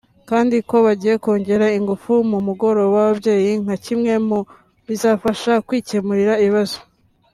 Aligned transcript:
kandi 0.29 0.55
ko 0.69 0.75
bagiye 0.85 1.15
kongera 1.23 1.67
ingufu 1.77 2.11
mu 2.29 2.39
mugoroba 2.47 2.93
w’ababyeyi 2.97 3.51
nka 3.63 3.75
kimwe 3.85 4.13
mu 4.27 4.39
bizabafasha 4.87 5.53
kwikemurira 5.67 6.33
ibibazo 6.43 6.77